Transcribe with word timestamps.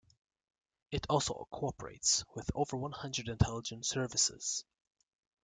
It 0.89 1.05
also 1.11 1.47
co-operates 1.51 2.25
with 2.33 2.49
over 2.55 2.75
one 2.75 2.91
hundred 2.91 3.27
intelligence 3.29 3.87
services. 3.87 4.65